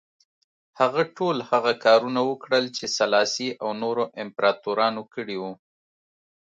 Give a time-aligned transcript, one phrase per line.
[0.79, 5.53] هغه ټول هغه کارونه وکړل چې سلاسي او نورو امپراتورانو کړي وو.